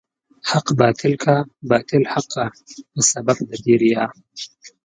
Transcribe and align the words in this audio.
حق 0.49 0.67
باطل 0.81 1.13
کا، 1.23 1.35
باطل 1.71 2.03
حق 2.11 2.27
کا 2.35 2.45
په 2.91 3.01
سبب 3.11 3.37
د 3.49 3.51
دې 3.65 3.75
ريا 3.81 4.03